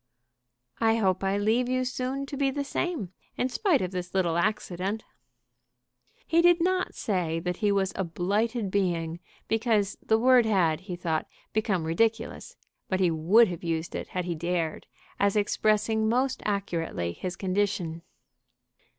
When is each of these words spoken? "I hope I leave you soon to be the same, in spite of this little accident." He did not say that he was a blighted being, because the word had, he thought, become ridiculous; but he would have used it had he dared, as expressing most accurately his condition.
"I 0.79 0.95
hope 0.95 1.23
I 1.23 1.37
leave 1.37 1.69
you 1.69 1.85
soon 1.85 2.25
to 2.25 2.35
be 2.35 2.49
the 2.49 2.63
same, 2.63 3.13
in 3.37 3.49
spite 3.49 3.83
of 3.83 3.91
this 3.91 4.15
little 4.15 4.35
accident." 4.35 5.03
He 6.25 6.41
did 6.41 6.59
not 6.59 6.95
say 6.95 7.39
that 7.41 7.57
he 7.57 7.71
was 7.71 7.93
a 7.95 8.03
blighted 8.03 8.71
being, 8.71 9.19
because 9.47 9.99
the 10.01 10.17
word 10.17 10.47
had, 10.47 10.79
he 10.79 10.95
thought, 10.95 11.27
become 11.53 11.83
ridiculous; 11.83 12.55
but 12.89 12.99
he 12.99 13.11
would 13.11 13.47
have 13.49 13.63
used 13.63 13.93
it 13.93 14.07
had 14.07 14.25
he 14.25 14.33
dared, 14.33 14.87
as 15.19 15.35
expressing 15.35 16.09
most 16.09 16.41
accurately 16.47 17.11
his 17.13 17.35
condition. 17.35 18.01